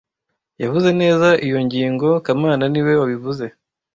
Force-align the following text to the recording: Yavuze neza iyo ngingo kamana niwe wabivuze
Yavuze 0.63 0.89
neza 1.01 1.27
iyo 1.45 1.59
ngingo 1.65 2.07
kamana 2.25 2.65
niwe 2.71 2.93
wabivuze 3.01 3.45